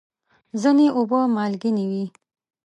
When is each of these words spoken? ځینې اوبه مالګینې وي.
ځینې 0.61 0.87
اوبه 0.97 1.19
مالګینې 1.35 1.85
وي. 1.91 2.05